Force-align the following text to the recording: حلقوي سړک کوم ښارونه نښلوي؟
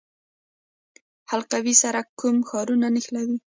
حلقوي 1.29 1.73
سړک 1.81 2.07
کوم 2.19 2.37
ښارونه 2.49 2.87
نښلوي؟ 2.95 3.37